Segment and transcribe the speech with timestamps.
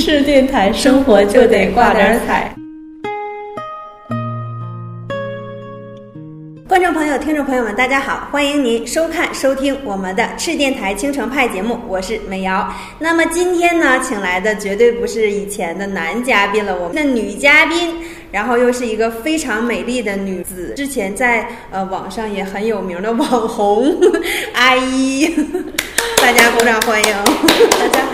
[0.00, 2.54] 是电台，生活就得挂点彩。
[6.68, 12.70] 观众朋友、听众朋友们，大家好，欢迎您收看、收听我们的赤电台青城派节目，我是美瑶。
[12.98, 17.94] 那么今天呢，请来的绝对不是以前的男嘉宾了，我们的女嘉宾，
[18.30, 23.96] 然后又是一个非常美丽的女子，之前在呃网上也很有名的网红
[24.52, 25.26] 阿姨，
[26.20, 27.08] 大家鼓掌欢迎。
[27.78, 28.05] 大 家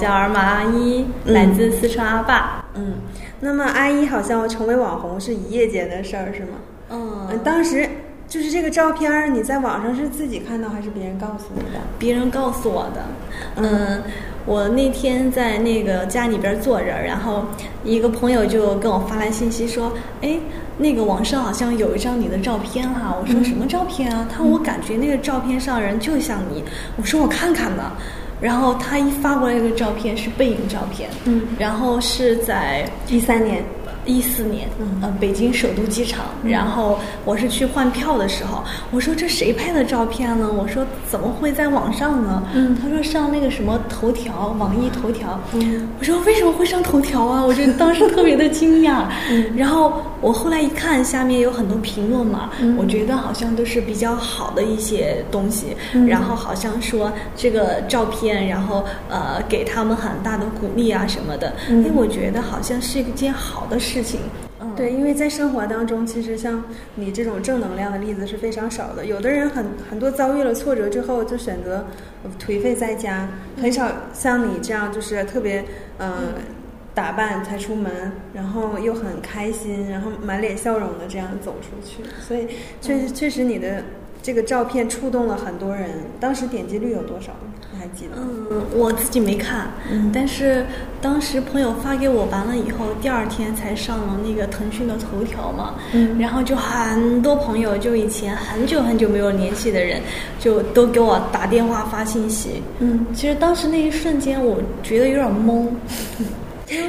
[0.00, 2.64] 叫尔玛阿依，来自四川阿坝。
[2.74, 2.94] 嗯，
[3.38, 6.52] 那么阿姨好像成为网红是一夜间的事儿，是吗？
[6.88, 7.86] 嗯，嗯，当时
[8.26, 11.80] 就是这个照片儿，你在网上是自己看到还是别人告诉你的？
[11.98, 13.04] 别人告诉我的。
[13.56, 14.02] 嗯，
[14.46, 17.44] 我那天在那个家里边坐着，然后
[17.84, 20.38] 一个朋友就跟我发来信息说：“哎，
[20.78, 26.64] 那个网上好像有一张你的照片哈。”我说：“什么照片啊？”他说：“我感觉那个照片上人就像你。”
[26.96, 27.92] 我说：“我看看吧。”
[28.40, 33.62] 然后他一发过来一个照片是背影照片，嗯，然后是在一三年，
[34.06, 34.68] 一四年，
[35.02, 40.50] 呃，北京首都机场，然后我是去换票的时候，我说这谁拍的照片呢？
[40.52, 42.42] 我说怎么会在网上呢？
[42.54, 45.38] 嗯他说上那个什么头条，网易头条。
[45.52, 47.44] 嗯我说为什么会上头条啊？
[47.44, 49.04] 我就当时特别的惊讶。
[49.30, 64.20] 嗯然后我后来一看，下面有很多评论嘛，嗯我觉得好像都是比较好的一些东西，嗯然后好像说这个照片，然后呃给他们很大的鼓励啊什么的，嗯因为我觉得好像是一件好的事情。
[64.60, 66.62] 嗯，对，因为在生活当中，其实像
[66.94, 69.06] 你这种正能量的例子是非常少的。
[69.06, 71.86] 有的人很很多遭遇了挫折之后，就选择
[72.22, 73.28] 呃颓废在家，
[73.60, 75.60] 很少像你这样就是特别
[75.98, 76.18] 嗯、呃
[76.92, 82.02] 打扮才出门，然后又很开心，然后满脸笑容的这样走出去。
[82.20, 82.48] 所以
[82.80, 83.84] 确实确实你的
[84.20, 85.88] 这个照片触动了很多人。
[86.18, 87.32] 当时点击率有多少？
[87.80, 88.12] 你还记得？
[88.50, 90.66] 嗯，我自己没看，嗯但是
[91.00, 100.02] 当时朋友发给我完了以后，第二天才上了那个腾讯的头条嘛，嗯然后就很多朋友，就以前很久很久没有联系的人，
[100.38, 102.62] 就都给我打电话发信息。
[102.80, 105.66] 嗯，其实当时那一瞬间，我觉得有点懵。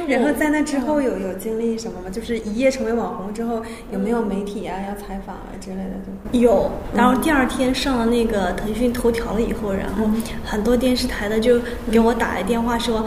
[0.06, 2.10] 然后在那之后有有经历什么吗？
[2.10, 3.62] 就是一夜成为网红之后，
[3.92, 6.38] 有没有媒体啊要采访啊之类的？
[6.38, 10.08] 有，然后第二天上了那个腾讯头条了以后，然后
[10.44, 11.60] 很多电视台的就
[11.90, 13.04] 给我打来电话说，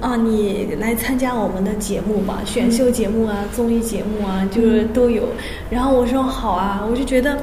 [0.00, 5.24] 啊，你来参加我们的节目吧，选秀节目啊，综艺节目啊，就是都有。
[5.70, 7.38] 然后我说好啊，我就觉得，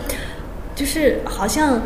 [0.76, 1.82] 就是好像。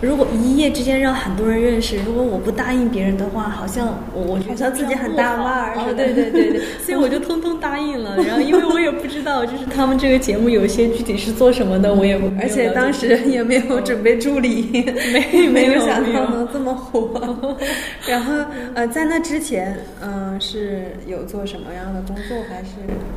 [0.00, 8.16] 如果一夜之间让很多人认识，如果我不答应别人的话，好像我我觉得好像自己很大腕儿对对对对，所以我就通通答应了。
[8.22, 12.30] 然后因为我也不知道，就是他们这个节目有一些具体是做什么的，我也不。
[12.40, 14.68] 而且当时也没有准备助理，
[15.12, 17.56] 没没 没有想到能这么火。
[18.06, 18.34] 然后
[18.74, 22.36] 呃，在那之前，嗯、是有做什么样的工作？
[22.48, 22.70] 还是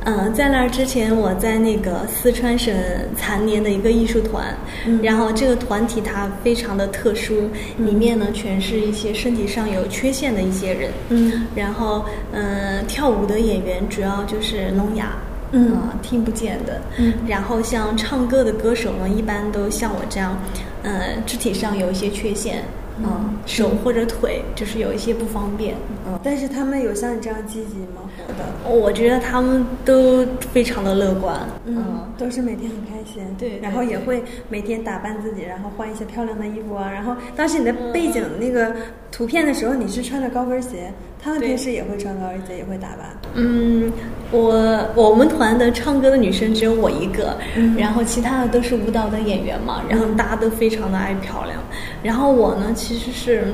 [0.04, 2.74] 嗯，在那之前，我在那个四川省
[3.16, 4.44] 残联的一个艺术团，
[4.84, 15.12] 嗯然后这个团体它非常的特殊，里面呢全是一些身体上有缺陷的一些人，嗯然后嗯，跳舞的演员主要就是聋哑。
[15.54, 16.80] 嗯啊听不见的。
[16.96, 20.34] 嗯然后像唱歌的歌手呢，一般都像我这样，
[20.82, 22.64] 呃，肢体上有一些缺陷，
[22.98, 25.74] 嗯，手或者腿就是有一些不方便，
[26.06, 26.18] 嗯。
[26.22, 28.02] 但是他们有像你这样积极吗？
[28.16, 36.90] 活的，我觉得他们都非常的乐观，嗯，都是每天很开心，对对然后也会每天打扮自己，然后换一些漂亮的衣服啊。
[36.90, 38.74] 然后当时你的背景那个
[39.12, 40.92] 图片的时候，你是穿着高跟鞋，
[41.22, 43.06] 他们平时也会穿高跟鞋，也会打扮。
[43.34, 43.92] 嗯，
[44.32, 47.76] 我我们团的唱歌的女生只有我一个，嗯。
[47.76, 51.60] 然后其他的都是舞蹈的演员嘛，然后大家都非常的爱漂亮，
[52.02, 53.52] 然后我呢其实是。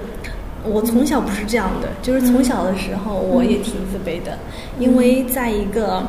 [0.65, 4.37] 我从小不是这样的，就是从小的时候我也挺自卑的，
[4.81, 6.03] 因为在一个，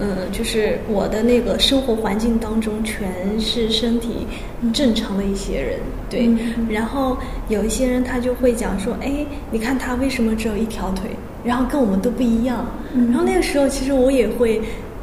[0.00, 4.26] 嗯，就是我的那个生活环境当中全是身体
[4.72, 5.78] 正常的一些人，
[6.10, 6.66] 对，嗯。
[6.68, 7.16] 然后
[7.48, 11.10] 有一些人他就会讲说，哎，你看他为什么只有一条腿，
[11.44, 13.06] 然后跟我们都不一样，嗯。
[13.10, 14.60] 然后那个时候其实我也会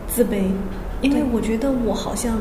[0.08, 0.42] 自卑，
[1.02, 2.38] 因为我觉得我好像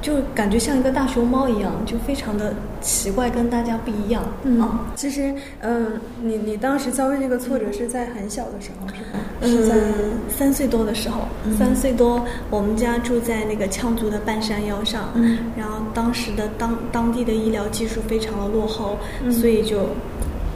[0.00, 4.22] 就感觉像一个大熊猫一样，就非常的奇怪，跟大家不一样。
[4.44, 4.60] 嗯。
[4.60, 9.20] 啊，其实，嗯，你你当时遭遇这个挫折是在很小的时候，是吧？
[9.42, 11.22] 是在嗯，三岁多的时候，
[11.58, 15.38] 三岁多，我们家住在那个羌族的半山腰上，嗯。
[15.56, 19.32] 然后当时的当当地的医疗技术非常的落后，嗯。
[19.32, 19.86] 所以就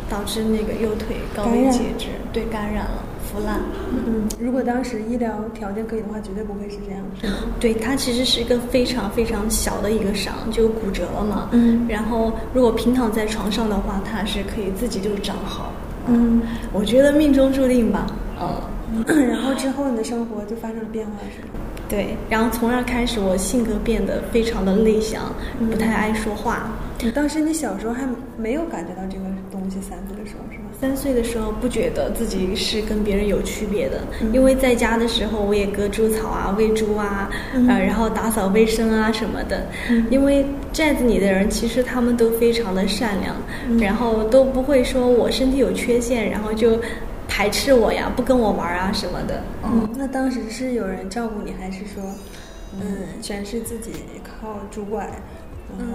[0.09, 3.61] 导致那个右腿高位截肢，对，感染了，腐烂。
[3.91, 7.35] 嗯，如果当时医疗条件可以的话，绝对不会是这样，是吗？
[7.59, 11.49] 对，它其实是一个非常非常小的一个伤，就骨折了嘛。
[11.53, 15.73] 嗯然后如果平躺在床上的话，它是可以自己就长好。
[16.07, 16.43] 嗯
[16.73, 18.07] 我觉得命中注定吧。
[18.41, 21.61] 嗯，然后之后你的生活就发生了变化，是吗？
[21.89, 25.23] 对，然后从那儿开始，我性格变得非常的内向，
[25.71, 26.71] 不太爱说话。
[27.15, 28.07] 当时你小时候还
[28.37, 30.12] 没有感觉到这个东西，三岁的时候是吗？
[30.83, 34.01] 三岁的时候不觉得自己是跟别人有区别的，
[34.33, 37.31] 因为在家的时候我也割猪草啊、喂猪啊，
[37.69, 39.65] 呃，然后打扫卫生啊什么的。
[40.11, 43.37] 因为寨子里的人其实他们都非常的善良，
[43.79, 46.77] 然后都不会说我身体有缺陷，然后就
[47.29, 49.41] 排斥我呀，不跟我玩啊什么的。
[49.63, 52.03] 嗯，那当时是有人照顾你，还是说，
[52.81, 53.93] 嗯，全是自己
[54.25, 55.05] 靠拄拐，
[55.79, 55.95] 然后？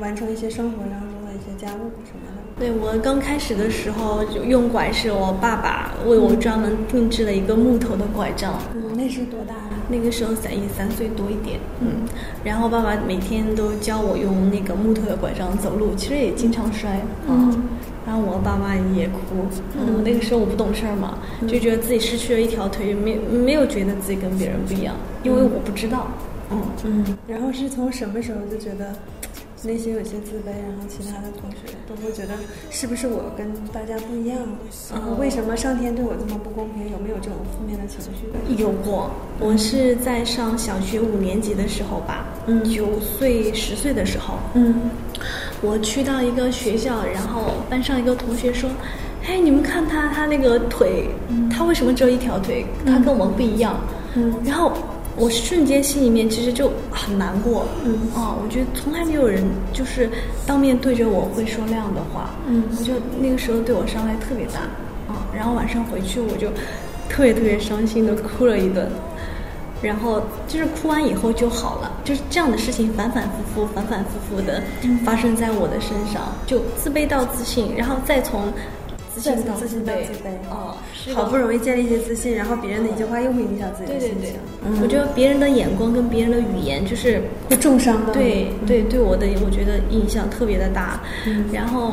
[0.00, 2.42] 完成一些生活当中的一些家务什么的。
[2.58, 8.54] 对我刚开始的时候就用拐是我爸爸为我专门定制了一个木头的拐杖。
[8.74, 9.54] 嗯，那是多大？
[9.88, 11.58] 那个时候才三岁多一点。
[11.80, 12.08] 嗯，
[12.42, 17.00] 然后爸爸每天都教我用那个木头的拐杖走路，其实也经常摔。
[17.28, 17.62] 嗯，
[18.06, 19.46] 然后我爸妈也哭。
[19.76, 26.06] 嗯，那个时候我不懂事儿嘛，就觉得自己失去了一条腿，没没有觉得自己跟别人不一样，因为我不知道。
[26.50, 28.94] 嗯嗯，然后是从什么时候就觉得？
[29.64, 32.34] 内心有些自卑，然后其他的同学都会觉得
[32.70, 34.38] 是不是我跟大家不一样？
[34.92, 36.90] 嗯，为什么上天对我这么不公平？
[36.92, 38.62] 有没有这种负面的情绪？
[38.62, 44.74] 有过，我是在上小学五年级的时候吧，嗯，九岁十岁的时候，嗯，
[45.62, 48.68] 我去到一个学校，然后班上一个同学说
[49.24, 51.08] ：“嘿，你们看他，他那个腿，
[51.50, 52.66] 他为什么只有一条腿？
[52.84, 53.80] 他跟我们不一样。”
[54.14, 54.72] 嗯，然后。
[55.16, 60.10] 我瞬间心里面其实就很难过，嗯，啊，我觉得从来没有人就是
[60.46, 64.60] 当面对着我会说那样的话，嗯，我就那个时候对我伤害特别大，
[65.06, 66.48] 啊，然后晚上回去我就
[67.08, 68.88] 特别特别伤心的哭了一顿，
[69.80, 74.62] 然后就是哭完以后就好了，就是这样的事情反反复复、反反复复的
[75.04, 78.52] 发生在我的身上，就自卑到自信，然后再从。
[79.14, 79.90] 自信到自卑，
[80.50, 80.76] 哦，
[81.14, 84.34] 好不容易建立一些自信，然后别人的一句话又会影响自己的心情。
[84.66, 88.12] 嗯，我觉得别人的眼光跟别人的语言就是会重伤的。
[88.12, 91.00] 对对对，我的我觉得影响特别的大。
[91.26, 91.92] 嗯，然后。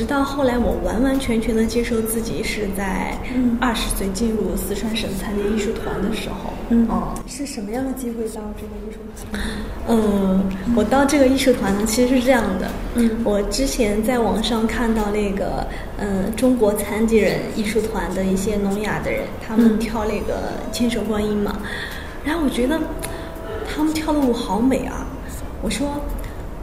[0.00, 3.14] 直到后来，我完完全全的接受自己是在
[3.60, 6.54] 二十岁进入四川省残疾艺术团的时候。
[6.70, 8.98] 嗯，哦是什么样的机会到这个艺术
[9.30, 9.42] 团？
[9.88, 10.42] 嗯，
[10.74, 12.70] 我到这个艺术团呢，其实是这样的。
[12.94, 15.66] 嗯，我之前在网上看到那个，
[15.98, 21.58] 嗯，中国残疾人艺术团的一些聋哑的人，他们跳那个千手观音嘛，
[22.24, 22.80] 然后我觉得
[23.68, 25.06] 他们跳的舞好美啊。
[25.60, 25.86] 我说，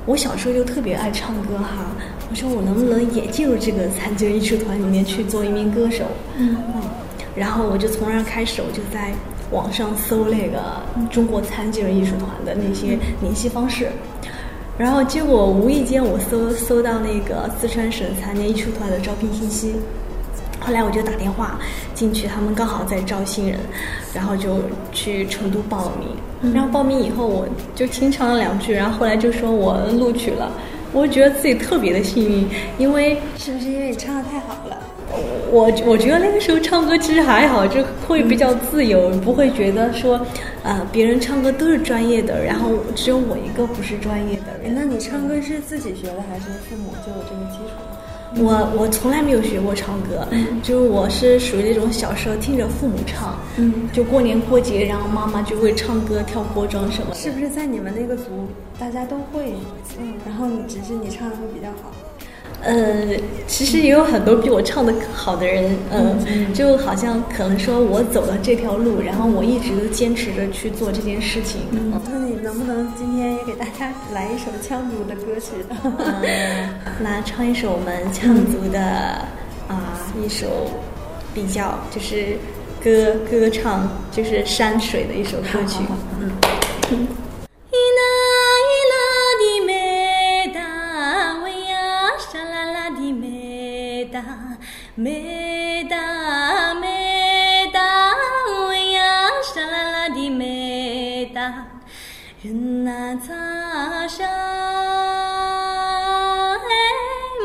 [0.07, 1.85] 我小时候就特别爱唱歌哈。
[2.29, 6.03] 我说我能不能也进入这个残疾人艺术团里面去做一名歌手？
[6.37, 6.57] 嗯。
[6.75, 6.81] 嗯，
[7.35, 9.13] 然后我就从那儿开始，我就在
[9.51, 13.87] 网上搜那个中国残疾人艺术团的那些联系方式，
[14.77, 19.75] 然后结果无意间我搜搜到那个四川省残疾艺术团的招聘信息，
[20.59, 21.57] 后来我就打电话
[21.93, 23.57] 进去，他们刚好在招新人，
[24.13, 24.57] 然后就
[24.91, 25.91] 去成都报了
[26.41, 30.51] 名，然后报名以后我就清唱了两句，然后后来就说我录取了。
[30.91, 32.47] 我觉得自己特别的幸运，
[32.77, 34.77] 因为是不是因为你唱的太好了？
[35.51, 40.19] 我我觉得那个时候唱歌其实还好，就会比较自由，不会觉得说，
[40.63, 44.47] 呃，别人唱歌都是专业的，然后只有我一个不是专业的。
[44.75, 47.96] 那你唱歌是自己学的，还是父母就有这个基础？
[48.35, 50.27] 我我从来没有学过唱歌，
[50.61, 57.15] 就是我是属于那种小时候听着父母唱，嗯，就过年过节，然后妈妈就会唱歌跳锅庄什么。
[57.15, 58.47] 是不是在你们那个族
[58.77, 59.53] 大家都会？
[59.99, 61.91] 嗯，然后你只是你唱的会比较好。
[62.63, 71.61] 呃，其实也有很多比我唱的好的人，嗯，就好像可能说我走了这条路，然后我一直都坚持着去做这件事情。
[71.71, 75.51] 嗯，那你能不能今天也给大家来一首羌族的歌曲？
[75.83, 78.81] 嗯， 那唱一首我们羌族的
[79.67, 80.47] 啊一首
[81.33, 82.37] 比较就是
[82.83, 85.83] 歌歌唱就是山水的一首歌曲。
[86.89, 87.07] 嗯。
[94.99, 97.79] 梅达梅达，
[98.67, 101.67] 喂呀，沙啦啦的梅达，
[102.41, 104.25] 人那咋沙，
[106.57, 106.67] 嘿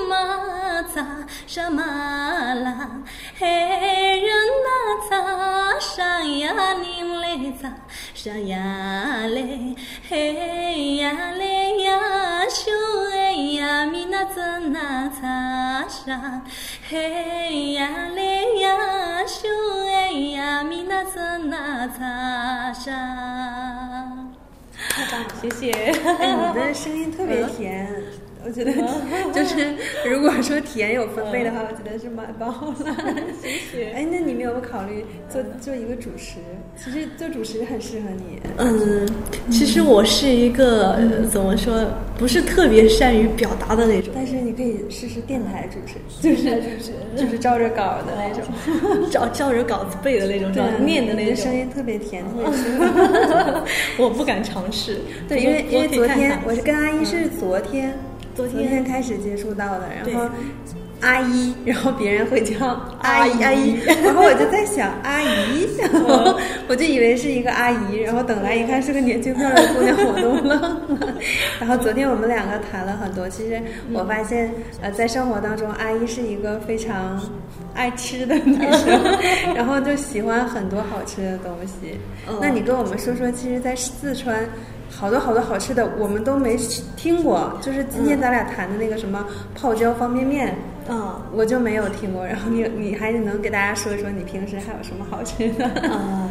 [0.09, 1.06] 嘛咋
[1.47, 3.02] 沙嘛啦，
[3.38, 4.71] 嘿人呐
[5.11, 7.71] 咋沙呀，你嘞咋
[8.14, 9.76] 沙呀嘞，
[10.09, 12.00] 嘿呀嘞呀，
[12.49, 12.71] 修
[13.12, 16.40] 哎呀，咪那怎那咋沙。
[16.92, 18.76] 嘿呀嘞呀，
[19.25, 19.46] 咻
[19.88, 22.92] 哎呀，米那擦那擦沙。
[24.90, 25.70] 太棒了，谢谢。
[25.72, 27.88] 哎，你的 声音特别甜，
[28.44, 28.72] 我觉得
[29.32, 29.75] 就是
[30.08, 32.75] 如果说体验有分贝的话，我觉得是蛮棒了。
[33.42, 33.90] 谢谢。
[33.92, 36.38] 哎，那你们有没有考虑做做一个主持？
[36.76, 38.40] 其实做主持很适合你。
[38.58, 39.08] 嗯，
[39.50, 41.87] 其实我是一个、呃怎么说，
[42.18, 46.62] 不是特别善于表达的那种，但是你可以试试电台主持，就是
[47.16, 51.37] 就是照着稿的那种，照照着稿子背的那种，照着念的那种。
[51.37, 53.64] 声音特别甜，特别适合。
[53.99, 54.99] 我不敢尝试。
[55.28, 57.92] 对，因为因为昨天我是跟阿姨嗯是昨天
[58.34, 60.28] 昨天天开始接触到的，然后。
[61.02, 62.64] 阿姨， 然后别人会叫
[63.00, 66.38] 阿姨阿阿姨， 然后我就在想阿姨，然后
[66.70, 70.80] 我就以为是一个阿姨，然后等来一看是个年轻漂亮的姑娘，我都愣了。
[71.58, 73.60] 然后昨天我们两个谈了很多，其实
[73.92, 77.20] 我发现，呃，在生活当中，阿姨是一个非常
[77.74, 79.02] 爱吃的女生，
[79.56, 81.98] 然后就喜欢很多好吃的东西。
[82.28, 84.48] 嗯那你跟我们说说，其实，在四川。
[84.94, 86.56] 好多好多好吃的，我们都没
[86.96, 87.58] 听过。
[87.61, 90.54] 就是今天咱俩谈的那个什么泡椒方便面，
[90.88, 92.26] 嗯我就没有听过。
[92.26, 95.68] 然后你你还是能给大家说一说你平时还有什么好吃的？
[95.82, 96.28] 嗯，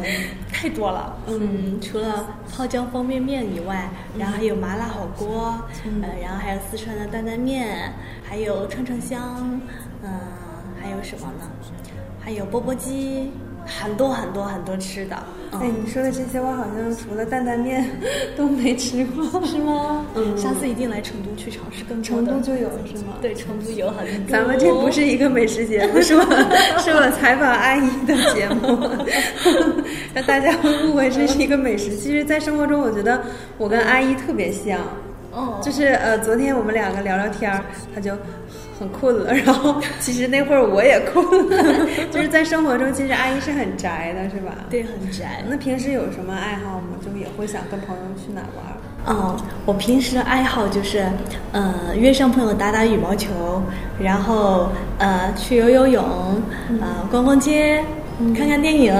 [0.52, 1.16] 太多了。
[1.26, 5.58] 嗯，除了泡椒方便面以外，然后还有麻辣火锅，
[6.02, 7.92] 呃，然后还有四川的担担面，
[8.22, 9.60] 还有串串香，
[10.02, 10.10] 嗯、
[10.80, 11.50] 还有什么呢？
[12.24, 13.32] 还有钵钵鸡，
[13.66, 15.16] 很多很多很多吃的。
[15.52, 17.84] 哎，嗯，你说的这些，我好像除了担担面
[18.36, 19.24] 都没吃过。
[19.46, 20.04] 是吗？
[20.14, 22.04] 嗯下次一定来成都去尝试更多。
[22.04, 23.14] 成都就有是吗？
[23.20, 24.30] 对，成都有很多。
[24.32, 26.22] 咱们这不是一个美食节目，是我
[26.80, 28.78] 是我采访阿姨的节目，
[30.14, 31.96] 让大家会误会这是一个美食。
[31.96, 33.22] 其实，在生活中，我觉得
[33.58, 34.78] 我跟阿姨特别像。
[35.34, 37.64] 哦，就是呃，昨天我们两个聊聊天儿，
[37.94, 38.12] 他就
[38.82, 41.86] 很困了，然后其实那会儿我也困了。
[42.10, 44.52] 就是在生活中，其实阿姨是很宅的，是吧？。
[44.68, 45.44] 对，很宅。
[45.48, 46.98] 那平时有什么爱好吗？
[47.00, 48.74] 就也会想跟朋友去哪玩儿？
[49.06, 51.04] 哦，我平时的爱好就是，
[51.52, 53.30] 呃，约上朋友打打羽毛球，
[54.00, 56.02] 然后呃去游游泳，
[56.80, 57.84] 呃逛逛街，
[58.36, 58.92] 看看电影，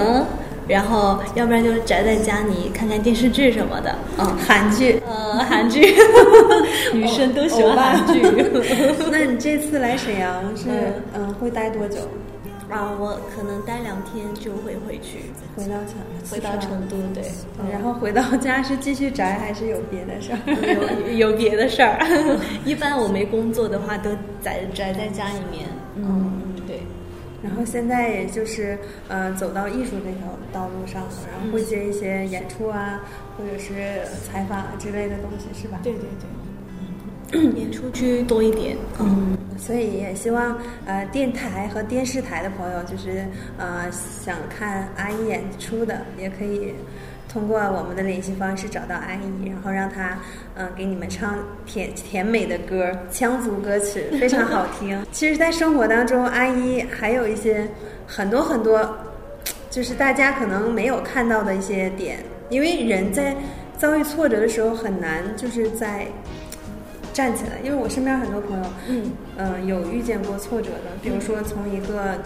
[0.69, 3.95] 然后要不然就宅在家里看看电视剧什么的。
[4.19, 5.03] 嗯，韩剧。
[5.07, 5.81] 呃，韩剧，
[6.93, 8.21] 女生都喜欢韩剧。
[9.11, 10.69] 那你这次来沈阳是
[11.15, 11.99] 嗯会待多久？
[12.71, 15.25] 啊，我可能待两天就会回去，
[15.55, 15.95] 回到成
[16.31, 17.23] 回到成都，对。
[17.71, 21.13] 然后回到家是继续宅还是有别的事儿？
[21.13, 21.99] 有有别的事儿，
[22.65, 24.11] 一般我没工作的话都
[24.41, 25.69] 宅宅在家里面。
[25.97, 26.33] 嗯，
[26.67, 26.81] 对。
[27.43, 33.03] 然后现在也就是呃走到艺术这条道路上了，然后会接一些演出啊，
[33.37, 35.79] 或者是采访之类的东西，是吧？
[35.83, 36.27] 对对对，
[37.33, 38.77] 演出区多一点。
[39.01, 43.25] 嗯，所以也希望呃电台和电视台的朋友，就是
[43.59, 46.75] 呃想看阿姨演出的，也可以
[47.29, 50.19] 通过我们的联系方式找到阿姨，然后让她
[50.55, 55.03] 嗯、呃给你们唱甜甜美的歌，羌族歌曲非常好听。
[55.11, 57.67] 其实，在生活当中，阿姨还有一些
[58.07, 58.95] 很多很多，
[59.71, 62.19] 就是大家可能没有看到的一些点，
[62.51, 63.35] 因为人在
[63.79, 66.07] 遭遇挫折的时候很难就是在。
[67.13, 72.19] 站起来，因为我身边很多朋友，嗯，呃，有遇见过挫折的，比如说从一个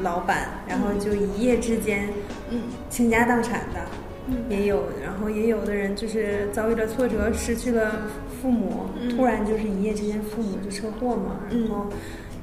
[0.00, 2.08] 老板，然后就一夜之间，
[2.50, 3.80] 嗯，倾家荡产的，
[4.28, 4.36] 嗯。
[4.48, 7.92] 也有，然后也有的人就是遭遇了挫折，失去了
[8.40, 9.16] 父母，嗯。
[9.16, 11.62] 突然就是一夜之间父母就车祸嘛，嗯。
[11.62, 11.86] 然后，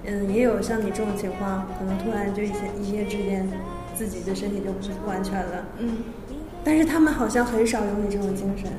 [0.05, 3.47] 嗯，也有像你这种情况，可能突然就一些一夜之间
[3.95, 4.71] 自己的身体就
[5.01, 5.97] 不完全了，嗯，
[6.63, 8.69] 但是他们好像很少有你这种精神，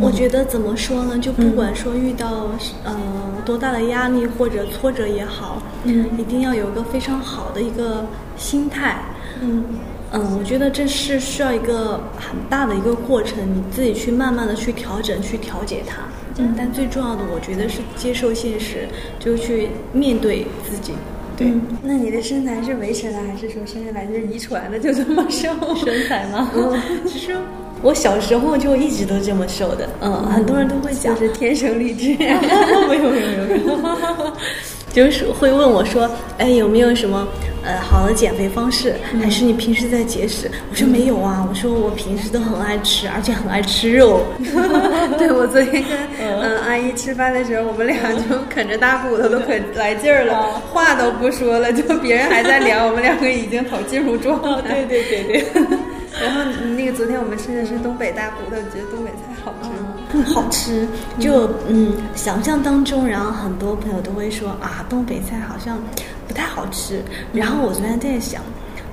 [0.00, 1.18] 我觉得怎么说呢？
[1.18, 2.50] 就不管说遇到
[2.84, 2.96] 呃
[3.44, 8.06] 多大的压力或者挫折也好，嗯一定要有一个非常好的一个
[8.36, 9.02] 心态。
[9.40, 9.64] 嗯
[10.12, 16.02] 嗯，我觉得这是需要一个很大的一个过程，你自己去慢慢的去调整、去调节它。
[16.38, 20.94] 嗯但最重要的，我觉得是接受现实，就去面对自己。
[21.36, 25.48] 对，嗯那你的身材是维持的，还是说生下来就是遗传的就这么瘦？
[25.84, 26.50] 身材吗？
[27.06, 27.36] 其实
[27.82, 29.88] 我小时候就一直都这么瘦的。
[30.00, 32.14] 嗯，很多人都会讲就，是天生丽质。
[32.88, 34.32] 没有没有没有没有，
[34.92, 37.26] 就是会问我说，哎，有没有什么
[37.64, 38.94] 呃好的减肥方式？
[39.22, 40.50] 还是你平时在节食？
[40.70, 44.20] 我说没有啊，我说我平时都很爱吃，而且很爱吃肉。
[45.16, 54.84] 对，我昨天跟嗯阿姨吃饭的时候，我们俩就啃着大骨头都可来劲儿了，话都不说了，就别人还在聊，我们两个已经跑进入状态。
[54.84, 55.78] 对对对对。
[56.20, 56.42] 然后
[56.76, 60.24] 那个昨天我们吃的是东北大骨头，觉得东北菜好吃吗？
[60.34, 60.86] 好吃，
[61.18, 65.78] 就嗯，想象当中，然后很多朋友都会说啊，东北菜好像
[66.26, 67.00] 不太好吃。
[67.32, 68.42] 然后我昨天在想，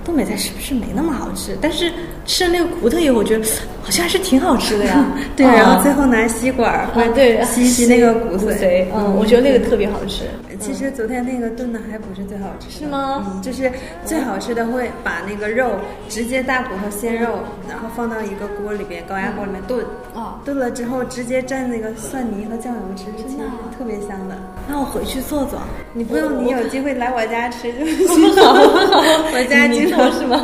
[0.05, 1.57] 东北菜是不是没那么好吃？
[1.59, 1.91] 但是
[2.25, 3.45] 吃了那个骨头以后，我觉得
[3.87, 5.05] 好像还是挺好吃的呀。
[5.37, 10.25] 对，啊然后最后拿吸管对吸吸那个骨髓，嗯，我觉得那个特别好吃。
[10.59, 13.23] 其实昨天那个炖的还不是最好吃，是吗？
[13.33, 13.71] 嗯，就是
[14.03, 15.71] 最好吃的会把那个肉
[16.09, 17.39] 直接大骨头鲜肉，
[17.69, 23.71] 然后放到一个锅里边，高压锅里面炖，啊，炖了之后直接蘸那个蒜泥和酱油吃，是真的啊。
[23.77, 24.35] 特别香的。
[24.67, 25.59] 那我回去做做。
[25.93, 28.27] 你不用，你有机会来我家吃就行。
[28.35, 30.43] 我家经常是吗？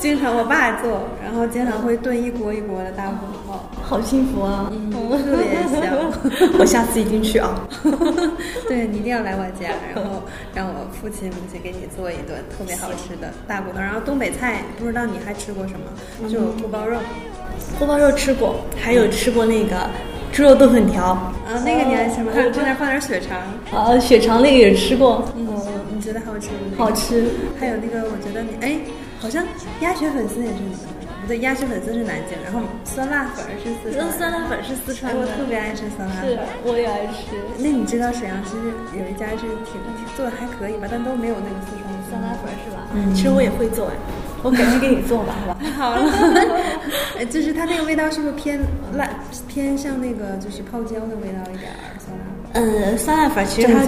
[0.00, 3.16] 经常我爸做，然后经常会炖一锅一锅的大骨
[3.46, 4.70] 头，好幸福啊！
[4.72, 6.12] 嗯，特别香。
[6.58, 7.66] 我下次一定去啊。
[8.68, 10.22] 对你一定要来我家，然后
[10.54, 13.78] 让我父亲母亲给你做一顿特别好吃的大骨头。
[13.78, 16.28] 然后东北菜不知道你还吃过什么？
[16.28, 16.98] 就锅包肉
[17.78, 19.88] 锅包肉吃过，还有吃过那个
[20.32, 21.04] 猪肉炖粉条。
[21.04, 22.32] 啊，那个你爱吃吗？
[22.32, 23.38] 哦还有中间放点血肠，
[23.72, 25.46] 啊，血肠那个也吃过，嗯，
[25.94, 26.76] 你觉得好吃吗？
[26.76, 27.26] 好吃。
[27.58, 28.76] 还有那个，我觉得你哎，
[29.20, 29.44] 好像
[29.80, 30.95] 鸭血粉丝也是你的，不
[31.26, 42.86] 对，鸭血粉丝是南京，然后酸辣粉儿是四川酸辣粉是四川哎，的，我特别爱吃酸辣是粉。，我也爱吃那你知道沈阳其实有一家是挺挺做的还可以吧，但都没有那个四川的酸辣粉是吧？
[42.94, 43.94] 嗯其实我也会做哎，
[44.42, 45.56] 我改天给你做吧，好吧？
[45.76, 46.02] 好了，
[47.18, 48.58] 呃就是它那个味道是不是偏
[48.94, 49.08] 辣，
[49.48, 51.98] 偏向那个就是泡椒的味道一点儿？
[51.98, 52.62] 酸辣粉。
[52.62, 53.84] 嗯，酸辣粉其实它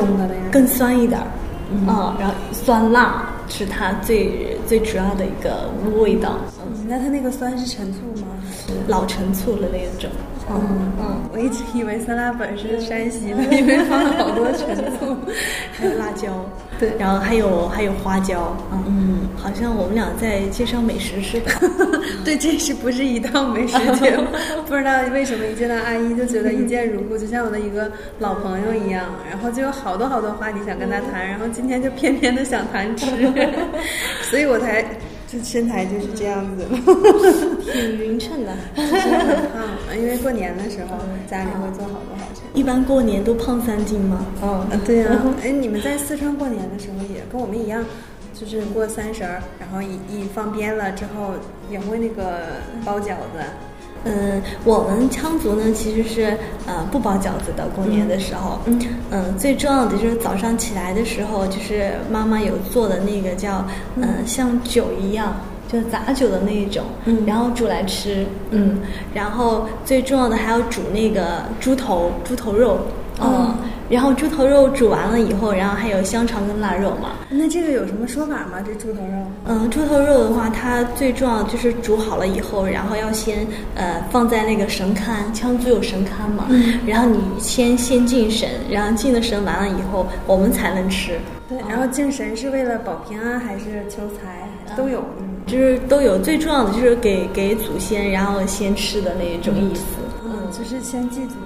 [0.51, 1.27] 更酸一点儿，
[1.71, 1.87] 嗯，
[2.19, 6.58] 然后酸辣是它最最主要的一个味道，嗯，
[6.89, 8.27] 那它那个酸是陈醋吗？
[8.67, 10.11] 是老陈醋的那种。
[10.51, 15.15] 嗯嗯，我一直以为酸辣粉是山西的， 因为放了好多陈醋。
[15.73, 16.43] 还有辣椒，
[16.81, 21.53] 对然后还有还有花椒，嗯，好像我们俩在介绍美食似的。
[22.25, 24.25] 对，这是不是一档美食节目？
[24.67, 33.07] 不知道为什么一见到阿姨就觉得一见如故，就像我的一个老朋友一样，然后就有好多好多话题想跟她谈，然后今天就偏偏的想谈吃，
[34.31, 34.83] 所以我才
[35.39, 36.79] 这身材就是这样子了。
[37.73, 38.53] 挺匀称的。
[38.75, 40.97] 其实很胖，因为过年的时候
[41.31, 42.43] 家里会做好多好吃。
[42.55, 44.27] 一般过年都胖三斤嘛？
[44.43, 47.85] 嗯，啊对呀、哎，你们在四川过年的时候也跟我们一样，
[48.35, 51.35] 就是过三十儿，然后一一放鞭了之后，
[51.71, 52.41] 也会那个
[52.85, 53.45] 包饺子。
[54.05, 58.81] 嗯，我们羌族呢其实是呃不包饺子的，过年的时候，嗯。
[59.11, 63.65] 嗯，最重要的就是早上起来的时候，就是妈妈有做的那个叫
[63.97, 65.35] 嗯、呃像酒一样。
[65.71, 67.27] 就杂酒的那一种，嗯。
[67.27, 68.79] 然后煮来吃，嗯，
[69.13, 72.79] 然后最重要的还要煮那个猪头猪头肉，
[73.21, 73.55] 嗯
[73.89, 78.61] 然后猪头肉煮完了以后，然后还有香肠跟腊肉嘛，那这个有什么说法吗？
[78.65, 79.27] 这猪头肉？
[79.47, 91.19] 嗯，猪头肉的话，它最重要就是煮好了以后，然后要先呃放在那个神龛，羌族有神龛嘛，嗯然后你先先敬神，然后敬了神完了以后，我们才能吃。
[91.49, 94.49] 对，然后敬神是为了保平安还是求财？
[94.77, 95.03] 都有。
[95.19, 99.83] 嗯就是都有，最重要的就是给给祖先，然后先吃的那一种意思。
[100.23, 101.37] 嗯，就是先祭祖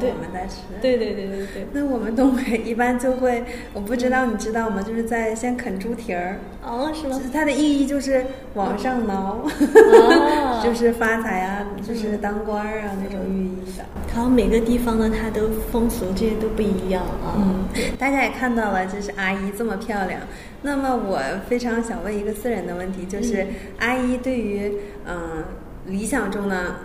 [0.00, 0.56] 我们再吃。
[0.80, 1.66] 对对对对对。
[1.72, 4.82] 那我们东北一般就会，我不知道你知道吗？
[4.82, 7.22] 就是在先啃猪蹄儿，哦，是吗就？
[7.24, 8.24] 是它的意义就是
[8.54, 13.84] 往上挠，哦 就是发财啊，就是当官儿啊那种寓意的。
[14.14, 17.34] 然后每个地方呢，它的风俗这些都不一样啊。
[17.36, 17.64] 嗯，
[17.98, 20.20] 大家也看到了，就是阿姨这么漂亮。
[20.62, 23.46] 那么我非常想问一个私人的问题，就是
[23.78, 24.72] 阿姨对于
[25.06, 25.44] 嗯、呃
[25.86, 26.76] 理想中的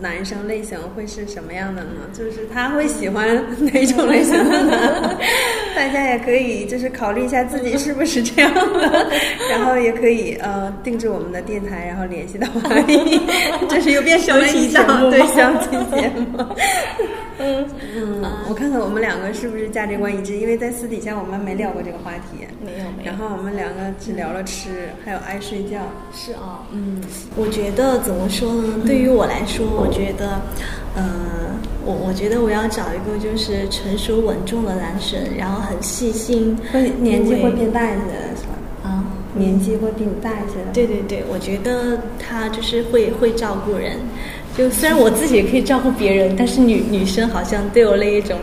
[0.00, 1.90] 男生类型会是什么样的呢？
[2.12, 3.26] 就是他会喜欢
[3.72, 5.18] 哪种类型的呢？
[5.76, 9.08] 大家也可以就是考虑一下自己是不是这样的，
[9.50, 13.20] 然后也可以呃定制我们的电台，然后联系到阿姨，
[13.68, 16.44] 这是又变成了一档对相亲节目。
[17.40, 22.46] 嗯嗯，我看看我们两个是不是价值观一致，因为在私底下我们没聊过这个话题。
[22.64, 23.16] 没有没有然。
[23.16, 25.78] 后我们两个只聊了吃，还有爱睡觉。
[26.12, 27.00] 是啊，嗯，
[27.36, 28.80] 我觉得怎么说呢？
[28.86, 30.40] 对于我来说，我觉得，
[30.94, 31.02] 呃，
[31.84, 38.54] 我我觉得我要找一个就是成熟稳重的男生，然后很细心，会年纪会变大一些的是吧？
[38.84, 40.72] 啊，年纪会比你大一些的。
[40.74, 43.96] 对对对，我觉得他就是会会照顾人。
[44.56, 48.36] 就虽然我自己也可以照顾别人，但是女女生好像都有那一种，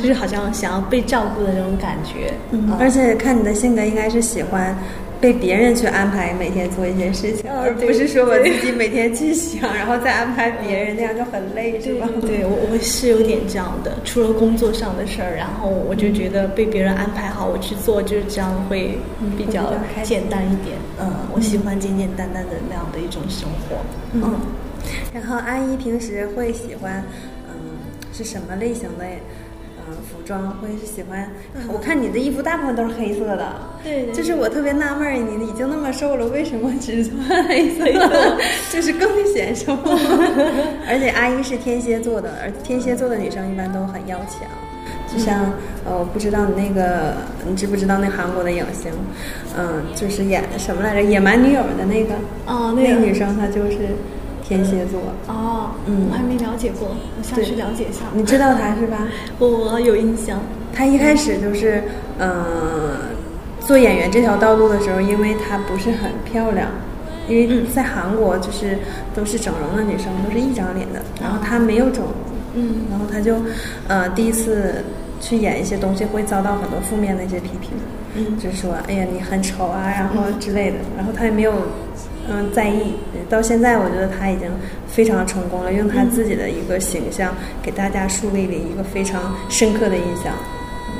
[0.00, 2.32] 就是好像想要被照顾的那种感觉。
[2.52, 4.76] 嗯，而且看你的性格，应该是喜欢
[5.20, 12.08] 被别人去安排每天做一些事情，哦而不是说我自己每天去想，然后再安排别人，那样就很累，是对吧？
[12.22, 13.92] 对，我我是有点这样的。
[14.04, 18.96] 除了工作上的事儿，然后我就觉得被别人安排好，我去做，就是这样会
[19.36, 20.78] 比较简单一点。
[21.00, 23.76] 嗯，我喜欢简简单单的那样的一种生活。
[24.12, 24.22] 嗯，
[25.12, 27.02] 然后阿姨平时会喜欢，
[27.48, 27.78] 嗯，
[28.12, 29.04] 是什么类型的，
[29.88, 31.30] 嗯，服装，会是喜欢。
[31.68, 38.36] 我看你的衣服大部分都是黑色的，对，就是我特别纳闷儿，你已经那么瘦了，为什么只穿黑色 的？
[38.70, 39.76] 就是更显瘦。
[40.86, 44.48] 而且阿姨是天蝎座的，而天蝎座的女生一般都很要强。
[45.10, 45.50] 就像
[45.86, 47.14] 呃，我不知道你那个，
[47.48, 48.92] 你知不知道那韩国的影星，
[49.56, 52.12] 嗯，就是演什么来着，《野蛮女友》的那个
[52.44, 53.78] 哦，那个女生她就是
[54.48, 54.98] 天蝎座。
[55.26, 58.04] 哦，嗯，我还没了解过，我想去了解一下。
[58.14, 59.06] 你知道她是吧？
[59.38, 60.40] 我有印象。
[60.72, 61.82] 她一开始就是
[62.18, 62.32] 嗯，
[63.60, 66.68] 做演员这条道路的时候，因为她不是很漂亮，
[67.28, 68.78] 因为在韩国就是
[69.14, 72.12] 都是整容的女生，都是一张脸的，然后她没有整容，
[72.54, 73.36] 嗯，然后她就
[73.88, 74.82] 呃第一次。
[75.20, 77.72] 去演一些东西会遭到很多负面的一些批评，
[78.14, 81.52] 嗯，就是说，哎呀，你很丑啊，然后之类的，然后他也没有，
[82.30, 82.94] 嗯，在意。
[83.28, 84.50] 到现在，我觉得他已经
[84.86, 90.32] 非常成功了，用他自己的一个形象给大家树立了一个非常深刻的印象。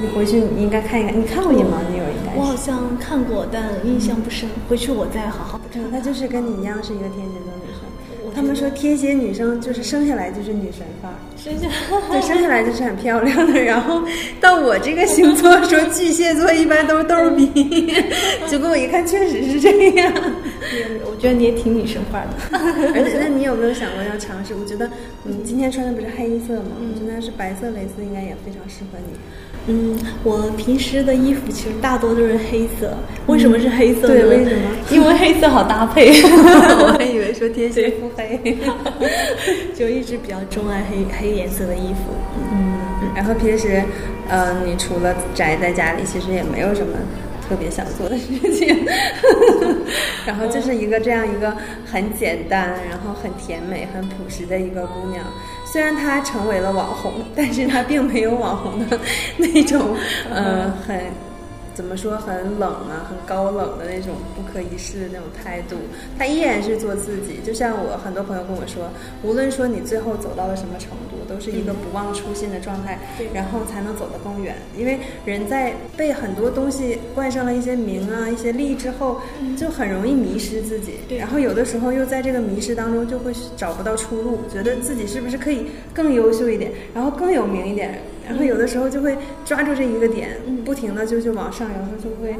[0.00, 2.36] 你回去你应该看一看，你看过《野蛮女友》应该？
[2.36, 4.48] 我好像看过，但印象不深。
[4.68, 5.90] 回去我再好好看。
[5.90, 7.87] 她就是跟你一样是一个天蝎座女生。
[8.38, 11.68] 他们说天蝎女生就是生下来就是女神范儿，生下
[12.08, 13.60] 对生下来就是很漂亮的。
[13.60, 14.00] 然后
[14.40, 17.92] 到我这个星座说巨蟹座一般都是逗比，
[18.46, 20.12] 结果我一看确实是这样。
[21.04, 22.58] 我觉得你也挺女神范儿的。
[22.94, 24.54] 而且那你有没有想过要尝试？
[24.54, 24.88] 我觉得
[25.24, 26.78] 你今天穿的不是黑色吗？
[26.78, 29.18] 我觉得是白色蕾丝应该也非常适合你。
[29.68, 32.96] 嗯，我平时的衣服其实大多都是黑色。
[33.26, 34.14] 为什么是黑色呢？
[34.14, 34.62] 对，为什么？
[34.90, 36.10] 因为黑色好搭配。
[36.24, 38.56] 我还以为说天蝎肤黑，
[39.76, 42.14] 就一直比较钟爱黑黑颜色的衣服。
[42.50, 42.78] 嗯，
[43.14, 43.82] 然后平时，
[44.28, 46.96] 呃，你除了宅在家里，其实也没有什么
[47.46, 48.74] 特别想做的事情。
[50.24, 51.54] 然后就是一个这样一个
[51.84, 55.24] 很简单，然后很甜美、很朴实的一个姑娘。
[55.70, 58.98] 虽然他成为了网红，但是他并没有网红的
[59.36, 59.94] 那种，
[60.30, 61.27] 呃，很。
[61.78, 65.76] 怎么说很冷啊，很高冷的那种不可一世的那种态度，
[66.18, 67.38] 他依然是做自己。
[67.46, 68.90] 就像我很多朋友跟我说，
[69.22, 72.98] 无论说你最后走到了什么程度，都是一个不忘初心的状态，
[73.32, 74.56] 然后才能走得更远。
[74.76, 79.20] 因为人在被很多东西冠上了一些名啊、一些利之后，
[79.56, 80.94] 就很容易迷失自己。
[81.16, 88.00] 然后有的时候又在这个迷失当中就会找不到出路，觉得自己是不是可以更优秀一点，然后更有名一点。
[88.28, 92.36] 然后有的时候就会抓住这一个点，不停的就就往上，有时候就会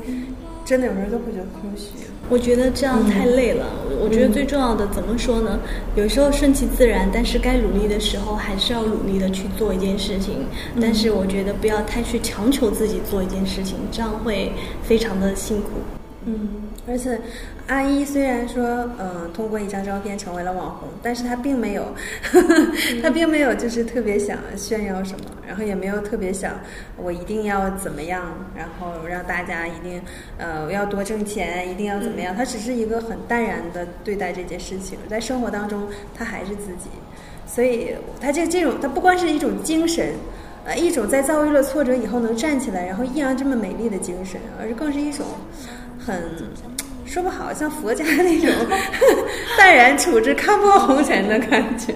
[0.65, 1.89] 真的有时候就会觉得空虚。
[2.29, 3.65] 我觉得这样太累了。
[4.03, 5.59] 我觉得最重要的怎么说呢？
[5.97, 10.45] 有时候顺其自然，但是该努力的时候还是要努力的去做一件事情。
[10.79, 15.98] 但是我觉得不要太去强求自己做一件事情，这样会非常的辛苦。
[16.29, 16.49] 嗯，
[16.87, 17.19] 而且。
[17.69, 18.65] 阿一虽然说，
[18.99, 21.85] 嗯，通过一张照片成为了网红，但是他并没有，
[23.03, 26.55] 他并没有就是特别想炫耀什么，然后也没有特别想
[26.97, 28.23] 我一定要怎么样，
[28.57, 30.01] 然后让大家一定，
[30.39, 32.35] 呃，要多挣钱，一定要怎么样。
[32.35, 35.87] 他只是一个很淡然的对待这件事情，在生活当中，
[36.17, 36.89] 他还是自己。
[37.47, 40.15] 所以，他这这种，他不光是一种精神，
[40.65, 45.27] 呃，一种在遭遇了挫折以后能站起来，然后依然这么美丽的精神，而是更是一种
[46.09, 46.23] 很。
[47.07, 48.51] 说不好，像佛家那种
[49.57, 51.95] 淡然处之、看破红尘的感觉，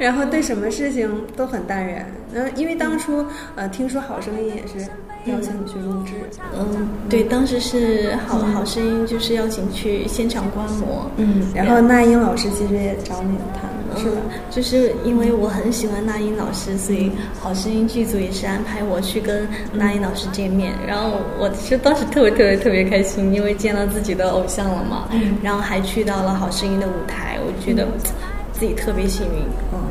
[0.00, 2.04] 然后对什么事情都很淡然。
[2.34, 3.24] 嗯，因为当初
[3.54, 4.84] 呃，听说《好声音》也是
[5.26, 6.14] 邀请你去录制。
[6.58, 11.08] 嗯，对，当时是好好声音，就是邀请去现场观摩。
[11.18, 13.70] 嗯，然后那英老师其实也找你谈。
[13.96, 14.16] 是吧？
[14.50, 17.08] 就是因为我很喜欢那英老师，所以
[17.40, 20.72] 《好声音》剧组也是安排我去跟那英老师见面。
[20.86, 25.08] 然后我其实当时特别特别特别开心，因为见到自己的偶像了嘛。
[25.12, 25.36] 嗯。
[25.42, 27.86] 然后还去到了《好声音》的舞台，我觉得。
[28.62, 29.42] 自己特别幸运，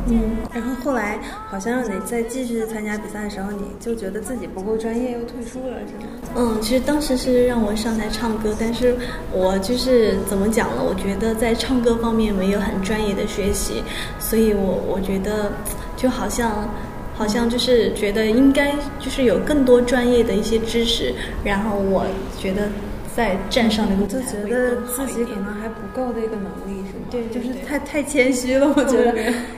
[0.08, 6.10] 嗯，然后后来好像你在继续参加比赛的时候，你就觉得自己不够专业，又退出了，是吗？
[6.36, 8.96] 嗯，其实当时是让我上台唱歌，但是
[9.30, 10.76] 我就是怎么讲呢？
[10.82, 13.82] 我觉得在唱歌方面没有很专业的学习，
[14.18, 15.52] 所以我我觉得
[15.94, 16.66] 就好像
[17.12, 21.12] 好像就是觉得应该就是有更多专业的一些知识，
[21.44, 22.06] 然后我
[22.40, 22.70] 觉得。
[23.14, 27.04] 在站上那个就觉得自己可能还不够的一个能力，是吗？
[27.10, 28.72] 对，就是太太谦虚了。
[28.74, 29.14] 我觉得，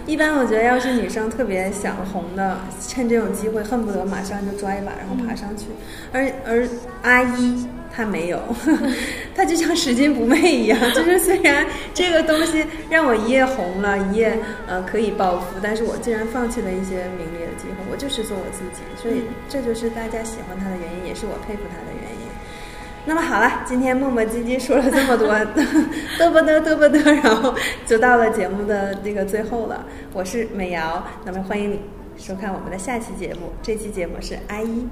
[0.07, 5.67] 一般我觉得要是女生特别想红的，趁这种机会恨不得马上就抓一把，然后爬上去。
[6.13, 6.69] 而而
[7.03, 7.65] 阿一
[7.95, 8.43] 她没有，
[9.37, 10.79] 她就像拾金不昧一样。
[10.93, 11.65] 就是虽然
[11.95, 14.37] 这个东西让我一夜红了，一夜
[14.67, 18.83] 呃可以暴富，但是我竟然放弃了一些名利的机会，我就是做我自己。
[19.01, 22.14] 所以这就是大家喜欢她的原因，也是我佩服她的原因。
[23.07, 25.29] 那么好了，今天磨磨唧唧说了这么多，
[26.19, 27.55] 嘚啵嘚嘚啵嘚，然后
[27.87, 29.85] 就到了节目的这个最后了。
[30.13, 31.81] 我是美瑶，那么欢迎你
[32.17, 33.53] 收看我们的下期节目。
[33.63, 34.89] 这期节目是阿一，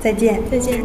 [0.00, 0.84] 再见再见。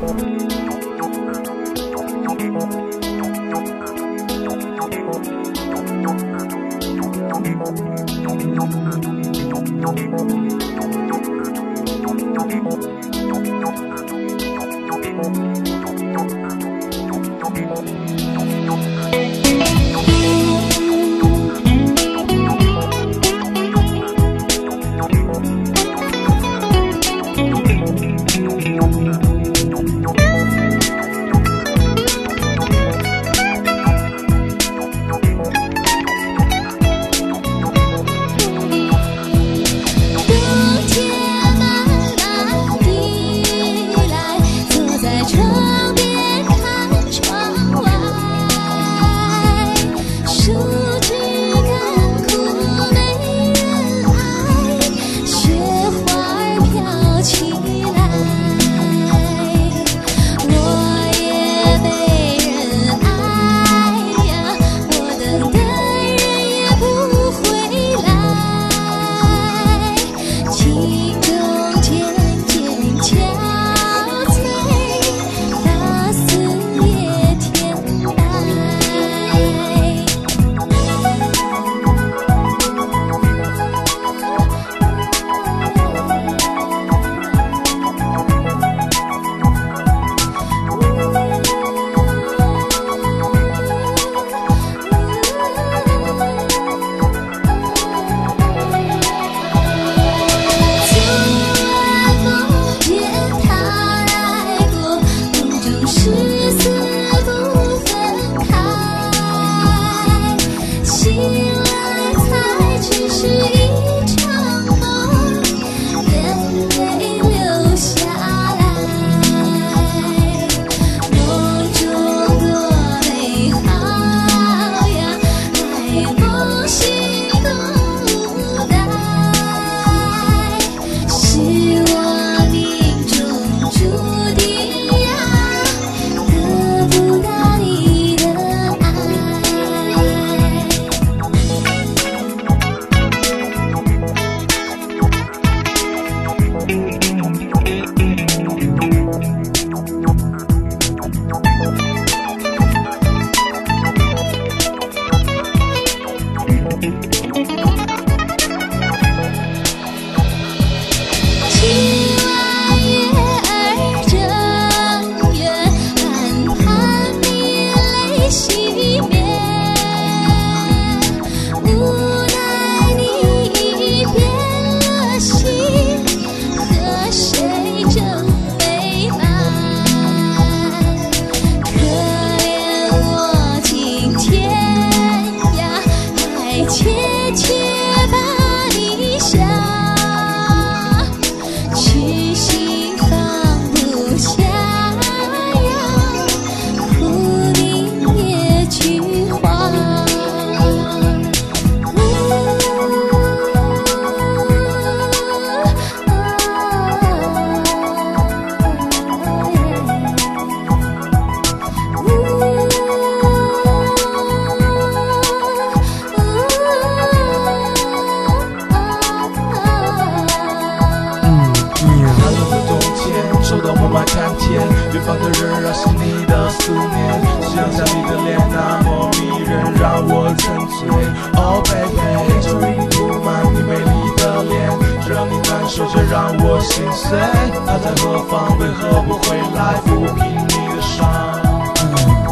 [236.69, 237.19] 心碎，
[237.65, 238.57] 他在何方？
[238.59, 241.05] 为何不回来抚平你的伤？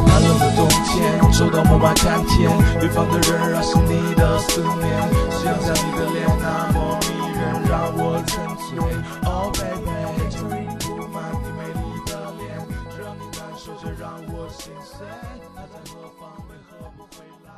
[0.07, 2.49] 寒冷的冬天，走到门外看天，
[2.81, 4.87] 远方的人让是你的思念。
[5.31, 8.69] 夕阳下你的脸那么迷人，让我沉醉。
[9.25, 9.89] Oh baby，
[10.29, 12.47] 遮掩不满你美丽的脸，
[12.97, 15.05] 让你感受着让我心碎。
[15.55, 16.29] 他在何方？
[16.49, 17.49] 为何不回来？